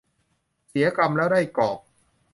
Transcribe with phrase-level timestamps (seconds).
[0.67, 1.79] เสียกำแล้วได้กอบ